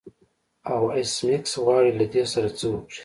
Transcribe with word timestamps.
او 0.71 0.81
ایس 0.95 1.11
میکس 1.25 1.53
غواړي 1.65 1.91
له 1.99 2.05
دې 2.13 2.23
سره 2.33 2.49
څه 2.59 2.65
وکړي 2.71 2.99